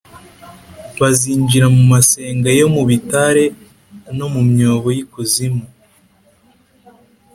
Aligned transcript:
Bazinjira 0.99 1.67
mu 1.75 1.83
masenga 1.93 2.47
yo 2.59 2.67
mu 2.75 2.83
bitare 2.89 3.43
no 4.17 4.25
mu 4.33 4.41
myobo 4.51 4.87
y’ikuzimu, 4.95 5.65